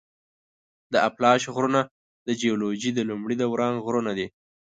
د 0.93 0.95
اپلاش 1.09 1.41
غرونه 1.55 1.81
د 2.27 2.29
جیولوجي 2.39 2.91
د 2.93 2.99
لومړي 3.09 3.35
دوران 3.41 3.73
غرونه 3.85 4.11
دي. 4.17 4.27